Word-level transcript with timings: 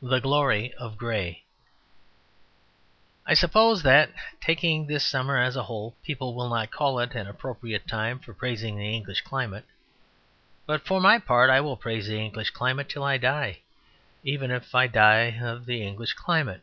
The 0.00 0.20
Glory 0.20 0.72
of 0.74 0.96
Grey 0.96 1.42
I 3.26 3.34
suppose 3.34 3.82
that, 3.82 4.12
taking 4.40 4.86
this 4.86 5.04
summer 5.04 5.36
as 5.36 5.56
a 5.56 5.64
whole, 5.64 5.96
people 6.04 6.32
will 6.32 6.48
not 6.48 6.70
call 6.70 7.00
it 7.00 7.16
an 7.16 7.26
appropriate 7.26 7.88
time 7.88 8.20
for 8.20 8.34
praising 8.34 8.76
the 8.78 8.84
English 8.94 9.22
climate. 9.22 9.64
But 10.64 10.86
for 10.86 11.00
my 11.00 11.18
part 11.18 11.50
I 11.50 11.60
will 11.60 11.76
praise 11.76 12.06
the 12.06 12.20
English 12.20 12.50
climate 12.50 12.88
till 12.88 13.02
I 13.02 13.16
die 13.18 13.62
even 14.22 14.52
if 14.52 14.76
I 14.76 14.86
die 14.86 15.36
of 15.40 15.66
the 15.66 15.84
English 15.84 16.12
climate. 16.12 16.62